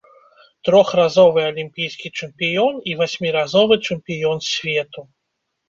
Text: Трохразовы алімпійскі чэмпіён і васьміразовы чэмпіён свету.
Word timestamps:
Трохразовы 0.69 1.41
алімпійскі 1.49 2.07
чэмпіён 2.17 2.73
і 2.93 2.97
васьміразовы 3.03 3.81
чэмпіён 3.87 4.45
свету. 4.51 5.01